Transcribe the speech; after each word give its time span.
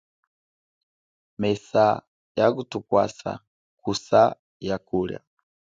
Mesa 1.39 1.85
ya 2.35 2.47
kutukwasa 2.55 3.31
kusa 3.83 4.35
ya 4.59 4.77
kulia. 4.77 5.19